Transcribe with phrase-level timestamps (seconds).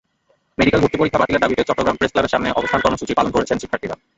[0.59, 3.95] Medical ভর্তি পরীক্ষা বাতিলের দাবিতে চট্টগ্রাম প্রেসক্লাবের সামনে অবস্থান কর্মসূচি পালন করেছেন শিক্ষার্থীরা।